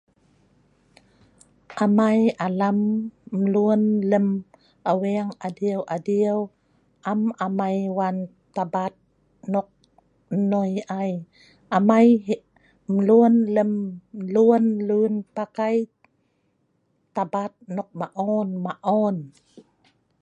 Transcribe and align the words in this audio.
Amai 1.83 2.19
alam 2.45 2.77
mlun 3.39 3.81
lem 4.11 4.27
aweng 4.89 5.29
adiu-adiu 5.47 6.37
am 7.11 7.21
amai 7.45 7.77
wan 7.97 8.15
tabat 8.55 8.93
nok 9.51 9.67
noi 10.51 10.71
ai. 10.99 11.11
Amai 11.77 12.07
mlun 12.95 13.33
lem 13.55 13.71
lun 14.33 14.65
leun 14.87 15.13
pakai 15.35 15.75
tabat 17.15 17.51
nok 17.75 17.89
maon-maon. 17.99 19.15